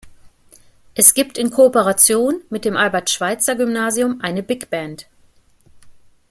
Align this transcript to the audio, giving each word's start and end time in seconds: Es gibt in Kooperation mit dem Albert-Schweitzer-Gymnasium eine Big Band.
Es 0.95 1.13
gibt 1.13 1.37
in 1.37 1.51
Kooperation 1.51 2.41
mit 2.49 2.65
dem 2.65 2.75
Albert-Schweitzer-Gymnasium 2.75 4.19
eine 4.19 4.41
Big 4.41 4.71
Band. 4.71 5.05